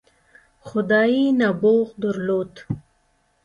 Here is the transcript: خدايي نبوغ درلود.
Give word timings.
خدايي 0.67 1.23
نبوغ 1.39 1.87
درلود. 2.01 2.53